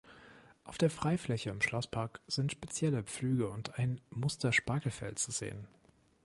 [0.63, 5.67] Auf der Freifläche im Schlosspark sind spezielle Pflüge und ein Muster-Spargelfeld zu sehen.